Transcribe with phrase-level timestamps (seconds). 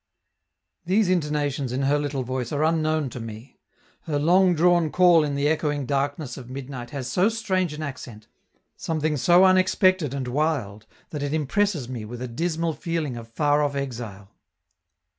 [0.83, 3.59] These intonations in her little voice are unknown to me;
[4.05, 8.27] her long drawn call in the echoing darkness of midnight has so strange an accent,
[8.75, 13.61] something so unexpected and wild, that it impresses me with a dismal feeling of far
[13.61, 14.31] off exile.